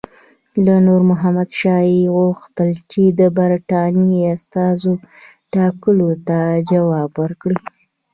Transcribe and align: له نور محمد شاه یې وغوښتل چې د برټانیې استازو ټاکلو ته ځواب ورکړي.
له 0.65 0.75
نور 0.87 1.01
محمد 1.11 1.49
شاه 1.59 1.83
یې 1.95 2.13
وغوښتل 2.17 2.69
چې 2.91 3.03
د 3.19 3.21
برټانیې 3.37 4.21
استازو 4.35 4.91
ټاکلو 5.53 6.09
ته 6.27 6.37
ځواب 6.69 7.11
ورکړي. 7.23 7.59